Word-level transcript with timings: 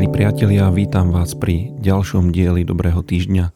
Milí 0.00 0.16
priatelia, 0.16 0.72
vítam 0.72 1.12
vás 1.12 1.36
pri 1.36 1.76
ďalšom 1.76 2.32
dieli 2.32 2.64
Dobrého 2.64 3.04
týždňa. 3.04 3.52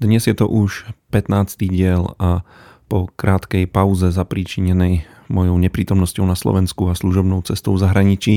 Dnes 0.00 0.24
je 0.24 0.32
to 0.32 0.48
už 0.48 0.88
15. 1.12 1.60
diel 1.68 2.16
a 2.16 2.48
po 2.88 3.12
krátkej 3.12 3.68
pauze 3.68 4.08
zapríčinenej 4.08 5.04
mojou 5.28 5.60
neprítomnosťou 5.60 6.24
na 6.24 6.32
Slovensku 6.32 6.88
a 6.88 6.96
služobnou 6.96 7.44
cestou 7.44 7.76
v 7.76 7.84
zahraničí 7.84 8.34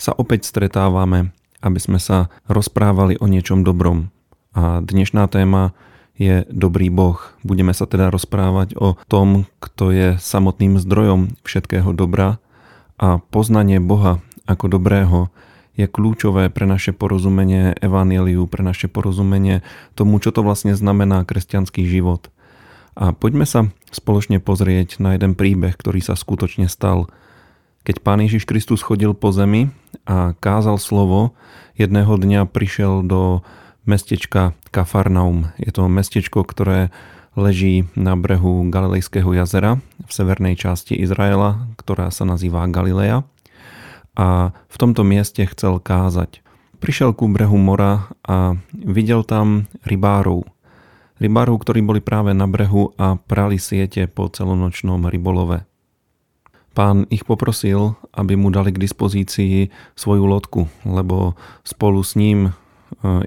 sa 0.00 0.16
opäť 0.16 0.48
stretávame, 0.48 1.36
aby 1.60 1.76
sme 1.76 2.00
sa 2.00 2.32
rozprávali 2.48 3.20
o 3.20 3.28
niečom 3.28 3.68
dobrom. 3.68 4.08
A 4.56 4.80
dnešná 4.80 5.28
téma 5.28 5.76
je 6.16 6.48
dobrý 6.48 6.88
Boh. 6.88 7.20
Budeme 7.44 7.76
sa 7.76 7.84
teda 7.84 8.08
rozprávať 8.08 8.80
o 8.80 8.96
tom, 9.12 9.44
kto 9.60 9.92
je 9.92 10.08
samotným 10.16 10.80
zdrojom 10.80 11.36
všetkého 11.44 11.92
dobra 11.92 12.40
a 12.96 13.20
poznanie 13.20 13.76
Boha 13.76 14.24
ako 14.48 14.72
dobrého 14.72 15.28
je 15.72 15.88
kľúčové 15.88 16.52
pre 16.52 16.68
naše 16.68 16.92
porozumenie 16.92 17.72
evaníliu, 17.80 18.44
pre 18.44 18.60
naše 18.60 18.92
porozumenie 18.92 19.64
tomu, 19.96 20.20
čo 20.20 20.28
to 20.28 20.44
vlastne 20.44 20.76
znamená 20.76 21.24
kresťanský 21.24 21.88
život. 21.88 22.28
A 22.92 23.16
poďme 23.16 23.48
sa 23.48 23.72
spoločne 23.88 24.36
pozrieť 24.36 25.00
na 25.00 25.16
jeden 25.16 25.32
príbeh, 25.32 25.72
ktorý 25.72 26.04
sa 26.04 26.12
skutočne 26.12 26.68
stal. 26.68 27.08
Keď 27.88 28.04
Pán 28.04 28.20
Ježiš 28.20 28.44
Kristus 28.44 28.84
chodil 28.84 29.16
po 29.16 29.32
zemi 29.32 29.72
a 30.04 30.36
kázal 30.36 30.76
slovo, 30.76 31.32
jedného 31.80 32.20
dňa 32.20 32.52
prišiel 32.52 33.00
do 33.00 33.40
mestečka 33.88 34.52
Kafarnaum. 34.70 35.50
Je 35.56 35.72
to 35.72 35.88
mestečko, 35.88 36.44
ktoré 36.44 36.92
leží 37.32 37.88
na 37.96 38.12
brehu 38.12 38.68
Galilejského 38.68 39.32
jazera 39.32 39.80
v 40.04 40.10
severnej 40.12 40.54
časti 40.60 40.92
Izraela, 41.00 41.64
ktorá 41.80 42.12
sa 42.12 42.28
nazýva 42.28 42.68
Galilea 42.68 43.24
a 44.16 44.52
v 44.52 44.76
tomto 44.76 45.02
mieste 45.04 45.44
chcel 45.48 45.80
kázať. 45.80 46.44
Prišiel 46.82 47.14
ku 47.14 47.30
brehu 47.30 47.56
mora 47.56 48.10
a 48.26 48.58
videl 48.74 49.22
tam 49.22 49.70
rybárov. 49.86 50.42
Rybárov, 51.22 51.56
ktorí 51.62 51.80
boli 51.86 52.02
práve 52.02 52.34
na 52.34 52.50
brehu 52.50 52.90
a 52.98 53.14
prali 53.14 53.62
siete 53.62 54.10
po 54.10 54.26
celonočnom 54.26 55.06
rybolove. 55.06 55.62
Pán 56.72 57.06
ich 57.12 57.22
poprosil, 57.22 57.94
aby 58.16 58.34
mu 58.34 58.48
dali 58.50 58.72
k 58.72 58.82
dispozícii 58.82 59.70
svoju 59.94 60.24
lodku, 60.24 60.66
lebo 60.88 61.36
spolu 61.62 62.00
s 62.00 62.16
ním 62.16 62.48
e, 62.48 62.52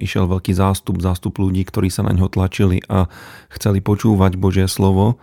išiel 0.01 0.25
veľký 0.25 0.51
zástup, 0.51 0.97
zástup 0.99 1.37
ľudí, 1.37 1.61
ktorí 1.63 1.93
sa 1.93 2.03
na 2.03 2.11
ňo 2.11 2.27
tlačili 2.27 2.81
a 2.89 3.05
chceli 3.53 3.85
počúvať 3.85 4.35
Božie 4.35 4.65
slovo 4.65 5.21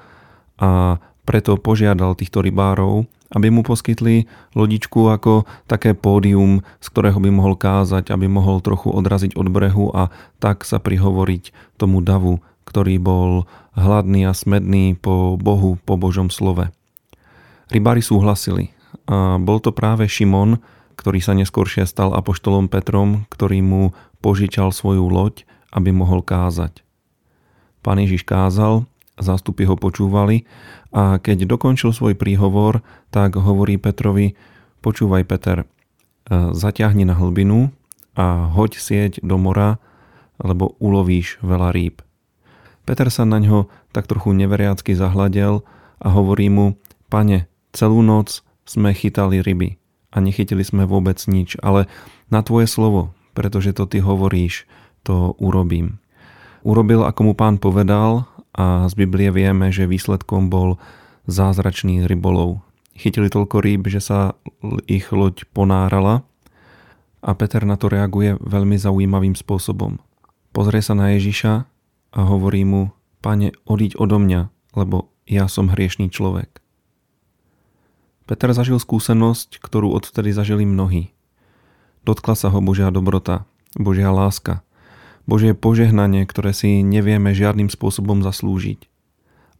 a 0.56 1.02
preto 1.22 1.54
požiadal 1.58 2.18
týchto 2.18 2.42
rybárov, 2.42 3.06
aby 3.32 3.48
mu 3.48 3.64
poskytli 3.64 4.28
lodičku 4.52 5.08
ako 5.08 5.48
také 5.64 5.96
pódium, 5.96 6.60
z 6.82 6.86
ktorého 6.92 7.16
by 7.16 7.30
mohol 7.32 7.54
kázať, 7.56 8.12
aby 8.12 8.28
mohol 8.28 8.60
trochu 8.60 8.92
odraziť 8.92 9.38
od 9.40 9.48
brehu 9.48 9.88
a 9.94 10.12
tak 10.42 10.68
sa 10.68 10.76
prihovoriť 10.76 11.76
tomu 11.80 12.04
davu, 12.04 12.44
ktorý 12.68 13.00
bol 13.00 13.48
hladný 13.72 14.28
a 14.28 14.36
smedný 14.36 14.94
po 15.00 15.40
Bohu, 15.40 15.80
po 15.82 15.96
Božom 15.96 16.28
slove. 16.28 16.68
Rybári 17.72 18.04
súhlasili 18.04 18.76
a 19.08 19.40
bol 19.40 19.58
to 19.64 19.72
práve 19.72 20.04
Šimon, 20.04 20.60
ktorý 21.00 21.18
sa 21.24 21.32
neskôršie 21.32 21.88
stal 21.88 22.12
apoštolom 22.12 22.68
Petrom, 22.68 23.24
ktorý 23.32 23.64
mu 23.64 23.82
požičal 24.20 24.70
svoju 24.70 25.08
loď, 25.08 25.48
aby 25.72 25.88
mohol 25.90 26.20
kázať. 26.20 26.84
Pán 27.80 27.98
Ježiš 27.98 28.22
kázal 28.28 28.86
zástupy 29.18 29.68
ho 29.68 29.76
počúvali 29.76 30.48
a 30.92 31.20
keď 31.20 31.44
dokončil 31.48 31.92
svoj 31.92 32.16
príhovor, 32.16 32.80
tak 33.12 33.36
hovorí 33.36 33.76
Petrovi, 33.76 34.36
počúvaj 34.80 35.24
Peter, 35.28 35.58
e, 35.62 35.66
zaťahni 36.52 37.04
na 37.04 37.16
hlbinu 37.16 37.72
a 38.16 38.48
hoď 38.52 38.76
sieť 38.76 39.12
do 39.24 39.36
mora, 39.36 39.80
lebo 40.40 40.76
ulovíš 40.80 41.40
veľa 41.44 41.72
rýb. 41.72 42.00
Peter 42.82 43.08
sa 43.08 43.22
na 43.22 43.38
ňo 43.38 43.70
tak 43.94 44.10
trochu 44.10 44.34
neveriacky 44.34 44.96
zahľadel 44.96 45.62
a 46.02 46.08
hovorí 46.10 46.50
mu, 46.50 46.74
pane, 47.06 47.46
celú 47.70 48.02
noc 48.02 48.42
sme 48.66 48.90
chytali 48.92 49.38
ryby 49.38 49.78
a 50.12 50.20
nechytili 50.20 50.66
sme 50.66 50.84
vôbec 50.84 51.16
nič, 51.30 51.56
ale 51.62 51.88
na 52.28 52.44
tvoje 52.44 52.68
slovo, 52.68 53.14
pretože 53.32 53.72
to 53.72 53.88
ty 53.88 54.02
hovoríš, 54.02 54.68
to 55.06 55.34
urobím. 55.38 56.02
Urobil, 56.62 57.02
ako 57.02 57.20
mu 57.26 57.34
pán 57.34 57.58
povedal 57.58 58.28
a 58.52 58.84
z 58.88 58.94
Biblie 58.96 59.32
vieme, 59.32 59.72
že 59.72 59.88
výsledkom 59.88 60.52
bol 60.52 60.76
zázračný 61.24 62.04
rybolov. 62.04 62.60
Chytili 62.92 63.32
toľko 63.32 63.64
rýb, 63.64 63.88
že 63.88 64.04
sa 64.04 64.36
ich 64.84 65.08
loď 65.08 65.48
ponárala 65.56 66.28
a 67.24 67.30
Peter 67.32 67.64
na 67.64 67.80
to 67.80 67.88
reaguje 67.88 68.36
veľmi 68.36 68.76
zaujímavým 68.76 69.32
spôsobom. 69.32 69.96
Pozrie 70.52 70.84
sa 70.84 70.92
na 70.92 71.16
Ježiša 71.16 71.64
a 72.12 72.20
hovorí 72.28 72.68
mu, 72.68 72.92
pane, 73.24 73.56
odiť 73.64 73.96
odo 73.96 74.20
mňa, 74.20 74.52
lebo 74.76 75.08
ja 75.24 75.48
som 75.48 75.72
hriešný 75.72 76.12
človek. 76.12 76.60
Peter 78.28 78.52
zažil 78.52 78.76
skúsenosť, 78.76 79.64
ktorú 79.64 79.96
odvtedy 79.96 80.36
zažili 80.36 80.68
mnohí. 80.68 81.16
Dotkla 82.04 82.36
sa 82.36 82.52
ho 82.52 82.60
Božia 82.60 82.92
dobrota, 82.92 83.48
Božia 83.80 84.12
láska– 84.12 84.60
Božie 85.26 85.54
požehnanie, 85.54 86.26
ktoré 86.26 86.50
si 86.50 86.82
nevieme 86.82 87.30
žiadnym 87.30 87.70
spôsobom 87.70 88.20
zaslúžiť. 88.26 88.90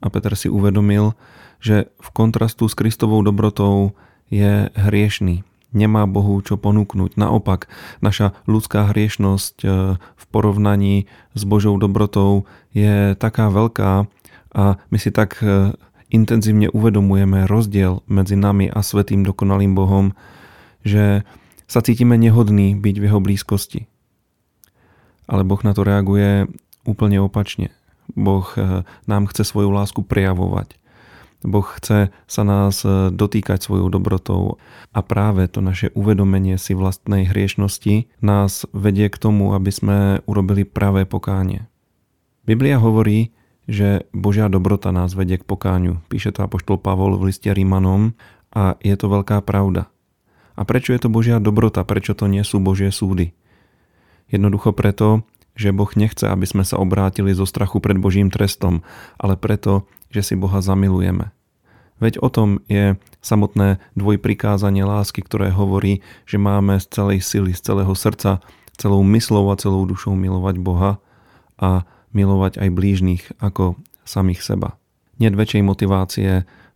A 0.03 0.11
Peter 0.11 0.35
si 0.35 0.51
uvedomil, 0.51 1.15
že 1.63 1.95
v 2.03 2.09
kontrastu 2.11 2.67
s 2.67 2.75
Kristovou 2.75 3.23
dobrotou 3.23 3.95
je 4.27 4.67
hriešný. 4.75 5.47
Nemá 5.73 6.05
Bohu 6.11 6.37
čo 6.43 6.59
ponúknuť. 6.59 7.17
Naopak, 7.17 7.71
naša 8.05 8.37
ľudská 8.45 8.93
hriešnosť 8.93 9.55
e, 9.63 9.67
v 9.97 10.25
porovnaní 10.29 11.09
s 11.33 11.43
Božou 11.49 11.79
dobrotou 11.81 12.45
je 12.77 13.17
taká 13.17 13.49
veľká 13.49 14.05
a 14.53 14.65
my 14.93 14.99
si 15.01 15.09
tak 15.15 15.41
e, 15.41 15.73
intenzívne 16.13 16.69
uvedomujeme 16.69 17.49
rozdiel 17.49 18.05
medzi 18.05 18.37
nami 18.37 18.69
a 18.69 18.85
svetým 18.85 19.25
dokonalým 19.25 19.73
Bohom, 19.73 20.13
že 20.85 21.25
sa 21.65 21.81
cítime 21.81 22.21
nehodní 22.21 22.77
byť 22.77 22.95
v 23.01 23.07
jeho 23.09 23.21
blízkosti 23.23 23.92
ale 25.33 25.49
Boh 25.49 25.65
na 25.65 25.73
to 25.73 25.81
reaguje 25.81 26.45
úplne 26.85 27.25
opačne. 27.25 27.73
Boh 28.13 28.45
eh, 28.61 28.85
nám 29.09 29.33
chce 29.33 29.49
svoju 29.49 29.73
lásku 29.73 30.05
prejavovať. 30.05 30.77
Boh 31.43 31.65
chce 31.65 32.13
sa 32.29 32.43
nás 32.45 32.85
eh, 32.85 33.09
dotýkať 33.09 33.65
svojou 33.65 33.89
dobrotou 33.89 34.61
a 34.93 35.01
práve 35.01 35.49
to 35.49 35.65
naše 35.65 35.89
uvedomenie 35.97 36.61
si 36.61 36.77
vlastnej 36.77 37.25
hriešnosti 37.25 38.13
nás 38.21 38.69
vedie 38.77 39.09
k 39.09 39.17
tomu, 39.17 39.57
aby 39.57 39.73
sme 39.73 39.99
urobili 40.29 40.69
pravé 40.69 41.09
pokánie. 41.09 41.65
Biblia 42.45 42.77
hovorí, 42.77 43.33
že 43.71 44.11
Božia 44.11 44.51
dobrota 44.51 44.91
nás 44.91 45.15
vedie 45.15 45.39
k 45.39 45.47
pokáňu. 45.47 46.03
Píše 46.11 46.35
to 46.35 46.45
apoštol 46.45 46.77
Pavol 46.83 47.15
v 47.15 47.31
liste 47.31 47.49
Rímanom 47.49 48.19
a 48.51 48.75
je 48.83 48.95
to 48.99 49.07
veľká 49.07 49.39
pravda. 49.47 49.87
A 50.59 50.67
prečo 50.69 50.93
je 50.93 51.01
to 51.01 51.09
Božia 51.09 51.41
dobrota? 51.41 51.87
Prečo 51.87 52.13
to 52.13 52.29
nie 52.29 52.43
sú 52.45 52.61
Božie 52.61 52.93
súdy? 52.93 53.33
Jednoducho 54.33 54.73
preto, 54.73 55.23
že 55.53 55.77
Boh 55.77 55.93
nechce, 55.93 56.25
aby 56.25 56.49
sme 56.49 56.65
sa 56.65 56.81
obrátili 56.81 57.37
zo 57.37 57.45
strachu 57.45 57.79
pred 57.85 58.01
Božím 58.01 58.33
trestom, 58.33 58.81
ale 59.21 59.37
preto, 59.37 59.85
že 60.09 60.25
si 60.25 60.35
Boha 60.35 60.65
zamilujeme. 60.65 61.31
Veď 62.03 62.19
o 62.19 62.33
tom 62.33 62.59
je 62.67 62.99
samotné 63.23 63.79
dvojprikázanie 63.95 64.83
lásky, 64.83 65.23
ktoré 65.23 65.55
hovorí, 65.55 66.03
že 66.27 66.41
máme 66.41 66.81
z 66.83 66.91
celej 66.91 67.23
sily, 67.23 67.55
z 67.55 67.63
celého 67.63 67.95
srdca, 67.95 68.43
celou 68.75 69.07
myslou 69.07 69.53
a 69.53 69.61
celou 69.61 69.87
dušou 69.87 70.19
milovať 70.19 70.59
Boha 70.59 70.99
a 71.61 71.87
milovať 72.11 72.59
aj 72.59 72.69
blížnych 72.75 73.23
ako 73.39 73.79
samých 74.03 74.43
seba. 74.43 74.75
Nie 75.23 75.31
väčšej 75.31 75.63
motivácie 75.63 76.31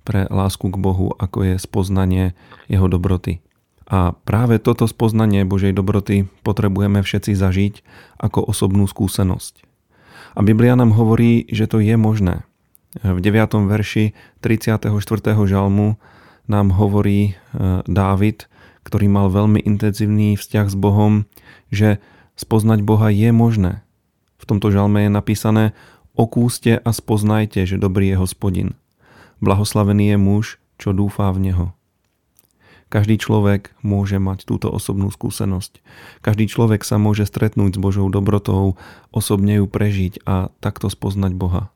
pre 0.07 0.31
lásku 0.31 0.71
k 0.71 0.79
Bohu, 0.79 1.11
ako 1.19 1.43
je 1.43 1.55
spoznanie 1.59 2.39
Jeho 2.71 2.87
dobroty. 2.87 3.43
A 3.87 4.19
práve 4.27 4.59
toto 4.59 4.91
spoznanie 4.91 5.47
Božej 5.47 5.71
dobroty 5.71 6.27
potrebujeme 6.43 7.07
všetci 7.07 7.33
zažiť 7.39 7.75
ako 8.19 8.43
osobnú 8.51 8.91
skúsenosť. 8.91 9.63
A 10.35 10.43
Biblia 10.43 10.75
nám 10.75 10.93
hovorí, 10.93 11.47
že 11.49 11.71
to 11.71 11.79
je 11.79 11.95
možné. 11.95 12.43
V 13.01 13.19
9. 13.23 13.69
verši 13.71 14.13
34. 14.43 14.91
žalmu 15.47 15.97
nám 16.51 16.75
hovorí 16.75 17.33
e, 17.33 17.83
Dávid, 17.87 18.51
ktorý 18.83 19.07
mal 19.11 19.31
veľmi 19.31 19.63
intenzívny 19.63 20.39
vzťah 20.39 20.67
s 20.67 20.77
Bohom, 20.79 21.27
že 21.71 21.99
spoznať 22.39 22.83
Boha 22.83 23.11
je 23.11 23.31
možné. 23.31 23.87
V 24.37 24.45
tomto 24.45 24.71
žalme 24.71 25.07
je 25.07 25.11
napísané 25.11 25.65
Okúste 26.17 26.81
a 26.81 26.91
spoznajte, 26.97 27.69
že 27.69 27.77
dobrý 27.77 28.15
je 28.15 28.17
hospodin. 28.17 28.69
Blahoslavený 29.45 30.17
je 30.17 30.19
muž, 30.19 30.45
čo 30.81 30.97
dúfá 30.97 31.29
v 31.29 31.51
Neho. 31.51 31.67
Každý 32.87 33.19
človek 33.19 33.75
môže 33.83 34.23
mať 34.23 34.47
túto 34.47 34.71
osobnú 34.71 35.11
skúsenosť. 35.11 35.83
Každý 36.23 36.47
človek 36.47 36.87
sa 36.87 37.03
môže 37.03 37.27
stretnúť 37.27 37.75
s 37.75 37.83
Božou 37.83 38.07
dobrotou, 38.07 38.79
osobne 39.11 39.59
ju 39.59 39.67
prežiť 39.67 40.23
a 40.23 40.55
takto 40.63 40.87
spoznať 40.87 41.35
Boha. 41.35 41.75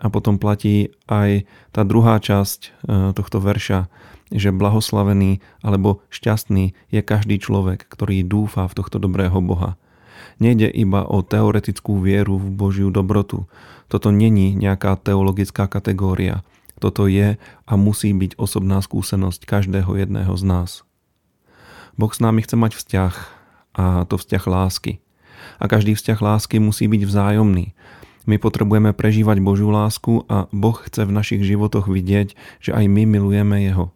A 0.00 0.08
potom 0.08 0.40
platí 0.40 0.92
aj 1.08 1.44
tá 1.72 1.84
druhá 1.84 2.20
časť 2.20 2.60
e, 2.60 2.68
tohto 3.16 3.40
verša, 3.40 3.88
že 4.32 4.52
blahoslavený 4.52 5.40
alebo 5.64 6.04
šťastný 6.12 6.76
je 6.92 7.00
každý 7.00 7.36
človek, 7.40 7.84
ktorý 7.88 8.24
dúfa 8.24 8.68
v 8.68 8.76
tohto 8.76 8.96
dobrého 9.00 9.40
Boha. 9.44 9.80
Nejde 10.36 10.68
iba 10.68 11.04
o 11.04 11.24
teoretickú 11.24 11.96
vieru 12.00 12.36
v 12.36 12.48
Božiu 12.52 12.88
dobrotu. 12.92 13.48
Toto 13.88 14.12
není 14.12 14.52
nejaká 14.52 14.96
teologická 15.00 15.64
kategória. 15.64 16.44
Toto 16.76 17.08
je 17.08 17.40
a 17.40 17.72
musí 17.74 18.12
byť 18.12 18.36
osobná 18.36 18.84
skúsenosť 18.84 19.48
každého 19.48 19.96
jedného 19.96 20.32
z 20.36 20.44
nás. 20.44 20.70
Boh 21.96 22.12
s 22.12 22.20
námi 22.20 22.44
chce 22.44 22.56
mať 22.60 22.72
vzťah 22.76 23.14
a 23.76 24.04
to 24.04 24.20
vzťah 24.20 24.44
lásky. 24.44 25.00
A 25.56 25.64
každý 25.68 25.96
vzťah 25.96 26.18
lásky 26.20 26.60
musí 26.60 26.84
byť 26.84 27.02
vzájomný. 27.08 27.72
My 28.26 28.36
potrebujeme 28.36 28.92
prežívať 28.92 29.38
Božiu 29.40 29.72
lásku 29.72 30.26
a 30.28 30.50
Boh 30.52 30.76
chce 30.76 31.06
v 31.06 31.14
našich 31.14 31.42
životoch 31.46 31.88
vidieť, 31.88 32.34
že 32.60 32.74
aj 32.74 32.84
my 32.90 33.08
milujeme 33.08 33.64
Jeho. 33.64 33.94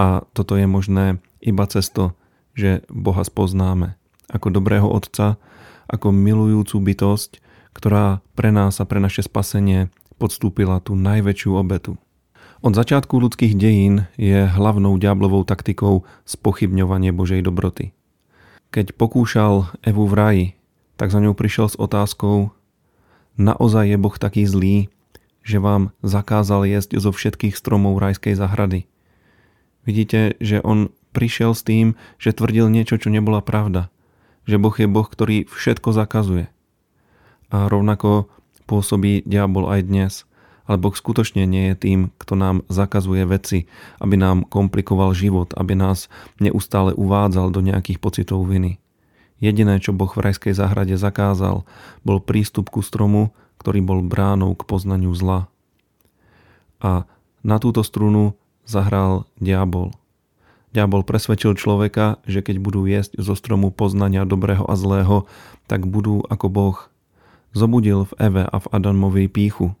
A 0.00 0.26
toto 0.34 0.56
je 0.58 0.66
možné 0.66 1.22
iba 1.38 1.64
cez 1.70 1.92
to, 1.92 2.16
že 2.56 2.82
Boha 2.88 3.22
spoznáme 3.22 4.00
ako 4.32 4.50
dobrého 4.50 4.88
Otca, 4.88 5.38
ako 5.86 6.10
milujúcu 6.10 6.82
bytosť, 6.82 7.38
ktorá 7.76 8.24
pre 8.34 8.50
nás 8.50 8.80
a 8.82 8.88
pre 8.88 8.98
naše 8.98 9.22
spasenie 9.22 9.92
podstúpila 10.16 10.80
tú 10.80 10.96
najväčšiu 10.96 11.52
obetu. 11.54 12.00
Od 12.64 12.72
začiatku 12.72 13.20
ľudských 13.20 13.52
dejín 13.52 14.08
je 14.16 14.48
hlavnou 14.48 14.96
diablovou 14.96 15.44
taktikou 15.44 16.08
spochybňovanie 16.24 17.12
Božej 17.12 17.44
dobroty. 17.44 17.92
Keď 18.72 18.96
pokúšal 18.96 19.68
Evu 19.84 20.08
v 20.08 20.14
raji, 20.16 20.46
tak 20.96 21.12
za 21.12 21.20
ňou 21.20 21.36
prišiel 21.36 21.68
s 21.68 21.76
otázkou 21.76 22.56
Naozaj 23.36 23.92
je 23.92 23.98
Boh 24.00 24.16
taký 24.16 24.48
zlý, 24.48 24.88
že 25.44 25.60
vám 25.60 25.92
zakázal 26.00 26.64
jesť 26.64 26.96
zo 26.96 27.12
všetkých 27.12 27.52
stromov 27.52 28.00
rajskej 28.00 28.32
zahrady. 28.32 28.88
Vidíte, 29.84 30.40
že 30.40 30.64
on 30.64 30.88
prišiel 31.12 31.52
s 31.52 31.60
tým, 31.60 31.92
že 32.16 32.32
tvrdil 32.32 32.72
niečo, 32.72 32.96
čo 32.96 33.12
nebola 33.12 33.44
pravda. 33.44 33.92
Že 34.48 34.56
Boh 34.56 34.72
je 34.72 34.88
Boh, 34.88 35.04
ktorý 35.04 35.44
všetko 35.44 35.92
zakazuje. 35.92 36.48
A 37.52 37.68
rovnako 37.68 38.32
pôsobí 38.64 39.20
diabol 39.28 39.68
aj 39.68 39.80
dnes– 39.84 40.12
ale 40.66 40.76
Boh 40.82 40.94
skutočne 40.94 41.46
nie 41.46 41.72
je 41.72 41.76
tým, 41.78 42.00
kto 42.18 42.34
nám 42.34 42.56
zakazuje 42.66 43.22
veci, 43.26 43.70
aby 44.02 44.18
nám 44.18 44.46
komplikoval 44.46 45.14
život, 45.14 45.54
aby 45.54 45.78
nás 45.78 46.10
neustále 46.42 46.92
uvádzal 46.92 47.54
do 47.54 47.62
nejakých 47.62 48.02
pocitov 48.02 48.46
viny. 48.46 48.82
Jediné, 49.38 49.78
čo 49.78 49.94
Boh 49.94 50.10
v 50.10 50.26
rajskej 50.26 50.56
záhrade 50.56 50.96
zakázal, 50.98 51.62
bol 52.02 52.18
prístup 52.18 52.72
ku 52.72 52.80
stromu, 52.80 53.30
ktorý 53.62 53.80
bol 53.84 54.00
bránou 54.02 54.56
k 54.58 54.66
poznaniu 54.66 55.12
zla. 55.14 55.48
A 56.82 57.08
na 57.46 57.56
túto 57.62 57.86
strunu 57.86 58.34
zahral 58.66 59.28
diabol. 59.38 59.94
Diabol 60.74 61.06
presvedčil 61.06 61.56
človeka, 61.56 62.20
že 62.28 62.44
keď 62.44 62.60
budú 62.60 62.84
jesť 62.84 63.16
zo 63.16 63.32
stromu 63.32 63.72
poznania 63.72 64.28
dobrého 64.28 64.66
a 64.66 64.76
zlého, 64.76 65.24
tak 65.70 65.88
budú 65.88 66.20
ako 66.28 66.46
Boh. 66.52 66.76
Zobudil 67.56 68.04
v 68.04 68.12
Eve 68.20 68.44
a 68.44 68.56
v 68.60 68.66
Adamovi 68.68 69.24
píchu, 69.32 69.72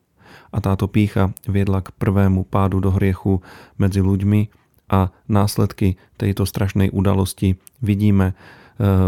a 0.54 0.58
táto 0.62 0.88
pícha 0.88 1.34
viedla 1.44 1.84
k 1.84 1.92
prvému 1.96 2.48
pádu 2.48 2.80
do 2.80 2.94
hriechu 2.94 3.44
medzi 3.76 4.00
ľuďmi 4.00 4.66
a 4.86 5.10
následky 5.26 5.98
tejto 6.14 6.46
strašnej 6.46 6.94
udalosti 6.94 7.58
vidíme 7.82 8.32
e, 8.32 8.34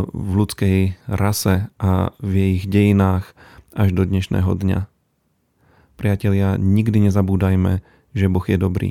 v 0.03 0.31
ľudskej 0.35 0.99
rase 1.07 1.71
a 1.79 2.11
v 2.19 2.59
ich 2.59 2.67
dejinách 2.67 3.31
až 3.79 3.95
do 3.95 4.03
dnešného 4.03 4.51
dňa. 4.59 4.91
Priatelia, 5.99 6.59
nikdy 6.59 7.11
nezabúdajme, 7.11 7.83
že 8.15 8.27
Boh 8.31 8.47
je 8.47 8.59
dobrý. 8.59 8.91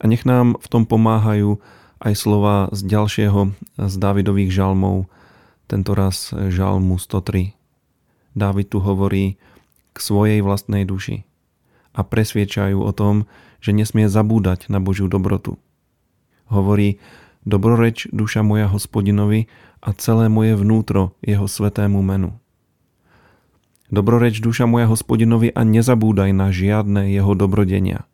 A 0.00 0.08
nech 0.08 0.28
nám 0.28 0.60
v 0.60 0.66
tom 0.68 0.84
pomáhajú 0.84 1.60
aj 2.04 2.14
slova 2.16 2.68
z 2.76 2.84
ďalšieho 2.84 3.40
z 3.80 3.94
Dávidových 3.96 4.52
žalmov, 4.52 5.08
tento 5.64 5.96
raz 5.96 6.28
žalmu 6.32 7.00
103. 7.00 7.56
Dávid 8.36 8.68
tu 8.68 8.84
hovorí 8.84 9.40
k 9.94 9.98
svojej 10.02 10.44
vlastnej 10.44 10.84
duši 10.84 11.24
a 11.94 12.02
presviečajú 12.02 12.82
o 12.82 12.90
tom, 12.90 13.30
že 13.62 13.70
nesmie 13.70 14.10
zabúdať 14.10 14.68
na 14.68 14.82
Božiu 14.82 15.06
dobrotu. 15.06 15.56
Hovorí, 16.50 17.00
dobroreč 17.46 18.10
duša 18.12 18.44
moja 18.44 18.68
hospodinovi 18.68 19.48
a 19.80 19.94
celé 19.96 20.28
moje 20.28 20.58
vnútro 20.58 21.16
jeho 21.24 21.48
svetému 21.48 22.02
menu. 22.04 22.36
Dobroreč 23.94 24.42
duša 24.42 24.66
moja 24.66 24.90
hospodinovi 24.90 25.54
a 25.54 25.62
nezabúdaj 25.62 26.34
na 26.34 26.50
žiadne 26.50 27.14
jeho 27.14 27.32
dobrodenia. 27.38 28.04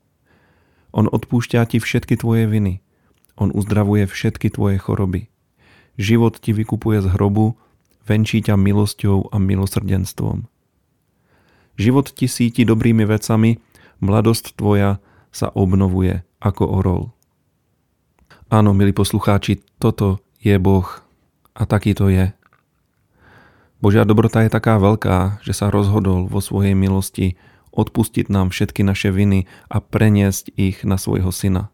On 0.93 1.09
odpúšťa 1.09 1.65
ti 1.71 1.79
všetky 1.81 2.21
tvoje 2.21 2.50
viny. 2.50 2.85
On 3.41 3.49
uzdravuje 3.49 4.05
všetky 4.05 4.53
tvoje 4.53 4.77
choroby. 4.77 5.32
Život 5.97 6.43
ti 6.43 6.53
vykupuje 6.53 7.00
z 7.00 7.09
hrobu, 7.15 7.56
venčí 8.05 8.43
ťa 8.43 8.59
milosťou 8.59 9.31
a 9.31 9.37
milosrdenstvom. 9.38 10.50
Život 11.81 12.12
ti 12.12 12.27
síti 12.29 12.67
dobrými 12.69 13.09
vecami 13.09 13.56
Mladosť 14.00 14.56
tvoja 14.56 14.97
sa 15.29 15.52
obnovuje 15.52 16.25
ako 16.41 16.64
orol. 16.64 17.02
Áno, 18.49 18.73
milí 18.73 18.97
poslucháči, 18.97 19.61
toto 19.76 20.25
je 20.41 20.56
Boh 20.56 20.88
a 21.52 21.62
taký 21.69 21.93
to 21.93 22.08
je. 22.08 22.32
Božia 23.85 24.08
dobrota 24.08 24.41
je 24.41 24.50
taká 24.50 24.81
veľká, 24.81 25.44
že 25.44 25.52
sa 25.52 25.69
rozhodol 25.69 26.26
vo 26.26 26.41
svojej 26.41 26.73
milosti 26.73 27.37
odpustiť 27.76 28.32
nám 28.32 28.50
všetky 28.50 28.81
naše 28.82 29.12
viny 29.12 29.44
a 29.69 29.85
preniesť 29.85 30.56
ich 30.56 30.81
na 30.82 30.96
svojho 30.96 31.29
syna. 31.29 31.69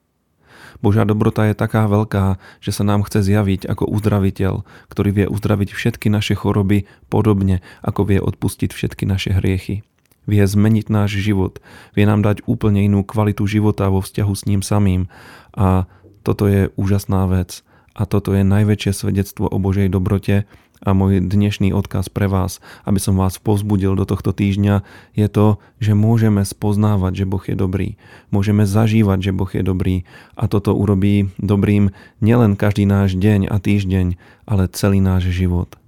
Božia 0.82 1.06
dobrota 1.06 1.46
je 1.46 1.55
taká 1.55 1.87
veľká, 1.87 2.43
že 2.58 2.75
sa 2.75 2.82
nám 2.82 3.06
chce 3.06 3.22
zjaviť 3.22 3.70
ako 3.70 3.87
uzdraviteľ, 3.87 4.67
ktorý 4.90 5.11
vie 5.14 5.26
uzdraviť 5.31 5.72
všetky 5.72 6.11
naše 6.11 6.34
choroby 6.34 6.90
podobne, 7.06 7.62
ako 7.87 8.02
vie 8.12 8.19
odpustiť 8.19 8.75
všetky 8.75 9.06
naše 9.06 9.31
hriechy 9.31 9.87
vie 10.26 10.43
zmeniť 10.43 10.87
náš 10.90 11.19
život, 11.23 11.62
vie 11.94 12.05
nám 12.05 12.23
dať 12.23 12.44
úplne 12.50 12.82
inú 12.82 13.06
kvalitu 13.06 13.46
života 13.46 13.88
vo 13.88 14.02
vzťahu 14.02 14.32
s 14.34 14.43
ním 14.46 14.61
samým 14.61 15.08
a 15.55 15.87
toto 16.26 16.50
je 16.50 16.75
úžasná 16.75 17.31
vec 17.31 17.62
a 17.96 18.05
toto 18.05 18.34
je 18.37 18.43
najväčšie 18.43 18.93
svedectvo 18.93 19.49
o 19.49 19.56
Božej 19.62 19.88
dobrote 19.88 20.44
a 20.84 20.93
môj 20.93 21.25
dnešný 21.25 21.73
odkaz 21.73 22.12
pre 22.12 22.28
vás, 22.28 22.61
aby 22.84 23.00
som 23.00 23.17
vás 23.17 23.40
povzbudil 23.40 23.96
do 23.96 24.05
tohto 24.05 24.37
týždňa, 24.37 24.84
je 25.17 25.26
to, 25.31 25.56
že 25.81 25.96
môžeme 25.96 26.44
spoznávať, 26.44 27.25
že 27.25 27.29
Boh 27.29 27.40
je 27.40 27.56
dobrý. 27.56 27.88
Môžeme 28.29 28.69
zažívať, 28.69 29.31
že 29.31 29.32
Boh 29.32 29.49
je 29.49 29.64
dobrý 29.64 30.05
a 30.37 30.44
toto 30.50 30.76
urobí 30.76 31.32
dobrým 31.40 31.96
nielen 32.20 32.61
každý 32.61 32.84
náš 32.84 33.17
deň 33.17 33.48
a 33.48 33.56
týždeň, 33.56 34.06
ale 34.44 34.69
celý 34.69 35.01
náš 35.01 35.32
život. 35.32 35.81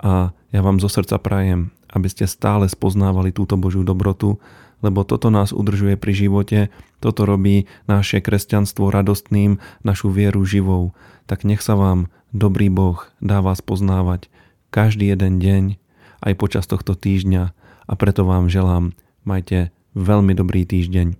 A 0.00 0.32
ja 0.50 0.60
vám 0.64 0.80
zo 0.80 0.88
srdca 0.88 1.20
prajem, 1.20 1.68
aby 1.90 2.08
ste 2.10 2.24
stále 2.30 2.70
spoznávali 2.70 3.34
túto 3.34 3.58
Božiu 3.58 3.82
dobrotu, 3.82 4.38
lebo 4.80 5.04
toto 5.04 5.28
nás 5.28 5.52
udržuje 5.52 6.00
pri 6.00 6.12
živote, 6.16 6.58
toto 7.04 7.28
robí 7.28 7.68
naše 7.84 8.24
kresťanstvo 8.24 8.88
radostným, 8.88 9.60
našu 9.84 10.08
vieru 10.08 10.40
živou. 10.48 10.96
Tak 11.28 11.44
nech 11.44 11.60
sa 11.60 11.76
vám 11.76 12.08
dobrý 12.32 12.72
Boh 12.72 13.04
dá 13.20 13.44
vás 13.44 13.60
poznávať 13.60 14.32
každý 14.70 15.10
jeden 15.12 15.42
deň, 15.42 15.64
aj 16.22 16.32
počas 16.38 16.64
tohto 16.64 16.94
týždňa 16.94 17.52
a 17.90 17.92
preto 17.98 18.22
vám 18.22 18.46
želám, 18.46 18.94
majte 19.26 19.74
veľmi 19.98 20.32
dobrý 20.32 20.62
týždeň. 20.64 21.19